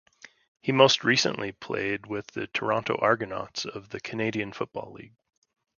He 0.63 0.71
most 0.71 1.03
recently 1.03 1.51
played 1.51 2.07
with 2.07 2.25
the 2.31 2.47
Toronto 2.47 2.95
Argonauts 2.99 3.65
of 3.65 3.89
the 3.89 3.99
Canadian 3.99 4.51
Football 4.51 4.93
League. 4.93 5.13